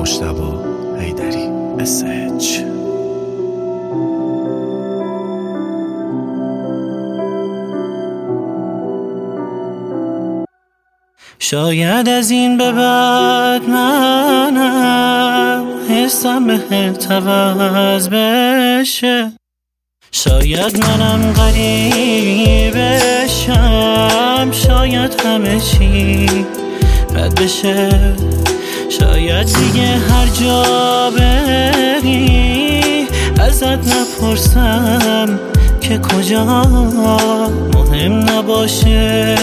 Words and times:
مشتبا 0.00 0.64
هیدری 0.98 1.48
اسچ 1.78 2.60
شاید 11.38 12.08
از 12.08 12.30
این 12.30 12.58
به 12.58 12.72
بعد 12.72 13.68
منم 13.68 15.66
حسم 15.88 16.46
به 16.46 16.92
توز 16.92 18.08
بشه. 18.08 19.32
شاید 20.12 20.84
منم 20.84 21.32
غریب 21.32 22.74
بشم. 22.76 24.50
شاید 24.52 25.20
همه 25.20 25.60
چی 25.60 26.26
بد 27.14 27.40
بشه. 27.40 28.16
شاید 28.98 29.46
دیگه 29.46 29.86
هر 29.86 30.26
جا 30.26 30.62
بری 31.10 33.06
ازت 33.40 33.64
نپرسم 33.64 35.38
که 35.80 35.98
کجا. 35.98 36.62
مهم 37.74 38.12
نباشه 38.12 39.36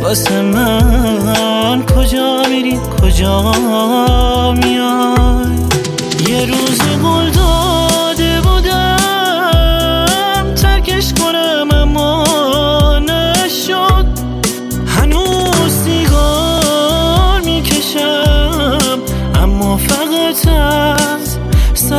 واسه 0.00 0.42
من 0.42 1.82
کجا 1.96 2.42
میری 2.50 2.78
کجا 3.02 3.52
میای. 4.52 5.56
یه 6.28 6.46
روز 6.46 6.80
گل 7.04 7.30
داده 7.30 8.40
بودم 8.40 9.84
ترکش 10.54 11.12
کنم 11.12 11.79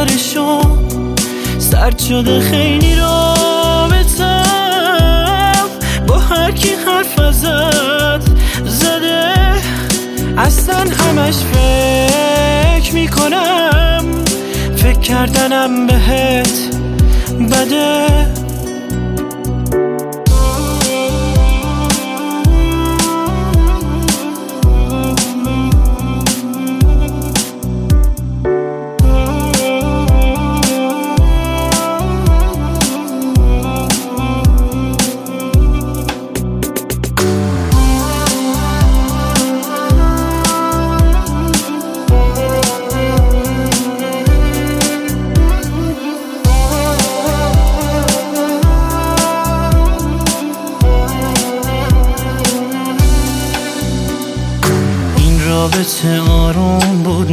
سرشو 0.01 0.61
سرد 1.59 1.99
شده 1.99 2.39
خیلی 2.39 2.95
رابطم. 2.95 4.43
با 6.07 6.17
هر 6.17 6.51
کی 6.51 6.69
حرف 6.69 7.19
ازت 7.19 8.21
زده. 8.65 9.33
اصلا 10.37 10.75
همش 10.75 11.35
فکر 11.35 12.93
می‌کنم. 12.93 14.05
فکر 14.75 14.99
کردنم 14.99 15.87
بهت 15.87 16.59
بده. 17.51 18.07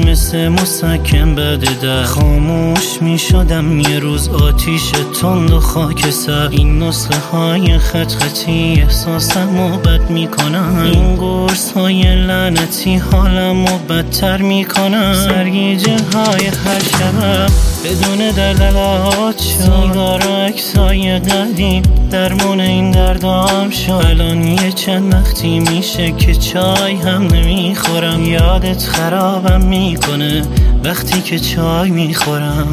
me. 0.04 0.07
مثل 0.18 0.48
مسکن 0.48 1.34
ده 1.34 2.04
خاموش 2.04 3.02
می 3.02 3.18
شدم 3.18 3.80
یه 3.80 3.98
روز 3.98 4.28
آتیش 4.28 4.92
تند 5.20 5.50
و 5.50 5.60
خاک 5.60 6.10
سر. 6.10 6.48
این 6.50 6.82
نسخه 6.82 7.18
های 7.32 7.78
خط 7.78 8.12
خطی 8.12 8.82
احساسم 8.82 9.60
و 9.60 9.76
بد 9.78 10.10
می 10.10 10.26
کنم 10.26 10.90
این 10.92 11.16
گرس 11.16 11.72
های 11.72 12.02
لعنتی 12.02 12.96
حالم 12.96 13.64
و 13.64 13.78
بدتر 13.78 14.42
می 14.42 14.64
کنم 14.64 15.14
سرگیجه 15.14 15.96
های 16.14 16.46
هر 16.46 16.78
شبم 16.78 17.46
بدون 17.84 18.30
دلالات 18.30 19.38
شد. 19.38 19.58
سیگار 19.58 20.26
و 20.26 20.30
عکسای 20.30 21.18
قدیم 21.18 21.82
درمون 22.10 22.60
این 22.60 22.90
دردام 22.90 23.70
شد. 23.70 23.92
الان 23.92 24.42
یه 24.42 24.72
چند 24.72 25.14
وقتی 25.14 25.60
میشه 25.60 26.12
که 26.12 26.34
چای 26.34 26.94
هم 26.94 27.22
نمی‌خورم. 27.22 28.24
یادت 28.24 28.82
خرابم 28.82 29.60
می‌کنه 30.08 30.42
وقتی 30.84 31.22
که 31.22 31.38
چای 31.38 31.90
می‌خورم. 31.90 32.68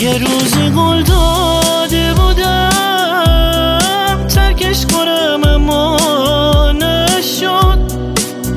یه 0.00 0.18
روز 0.18 0.54
گل 0.76 1.02
داده 1.02 2.14
بودم 2.14 3.58
ترکش 4.28 4.86
کنم 4.86 5.40
اما 5.46 6.72
نشد. 6.72 7.78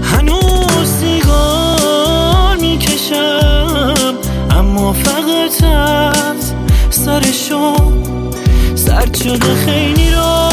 هنوز 0.03 0.89
سیگار 0.99 2.57
می‌کشم 2.61 4.13
اما 4.51 4.93
فقط 4.93 5.63
از 5.63 6.53
سرشو 6.89 7.75
سرد 8.75 9.17
شده 9.17 9.55
خیلی 9.65 10.11
رابطم 10.11 10.44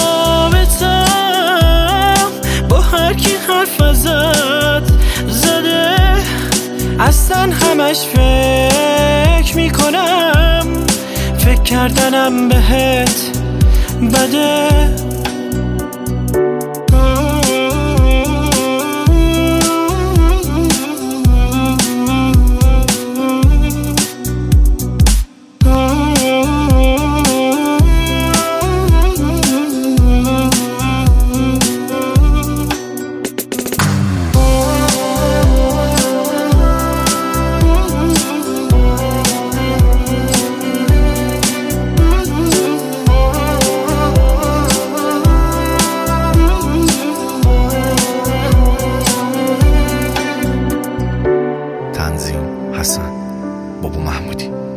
همش 7.93 8.07
فکر 8.07 9.57
می‌کنم. 9.57 10.67
فکر 11.39 11.63
کردنم 11.63 12.49
بهت 12.49 13.31
بده. 14.13 15.12
Bobo 53.83 53.99
Mármore. 53.99 54.72